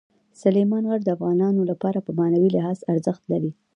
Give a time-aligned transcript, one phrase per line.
[0.41, 3.51] سلیمان غر د افغانانو لپاره په معنوي لحاظ ارزښت لري.